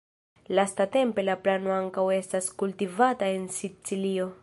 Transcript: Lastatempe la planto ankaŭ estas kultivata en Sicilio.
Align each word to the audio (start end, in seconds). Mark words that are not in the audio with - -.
Lastatempe 0.59 1.25
la 1.27 1.35
planto 1.43 1.75
ankaŭ 1.77 2.07
estas 2.17 2.51
kultivata 2.63 3.33
en 3.39 3.51
Sicilio. 3.61 4.31